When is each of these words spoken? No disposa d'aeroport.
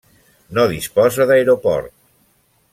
No 0.59 0.63
disposa 0.71 1.29
d'aeroport. 1.33 1.95